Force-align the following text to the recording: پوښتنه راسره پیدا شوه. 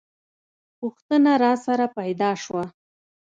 پوښتنه 0.79 1.31
راسره 1.43 1.87
پیدا 1.97 2.31
شوه. 2.43 2.63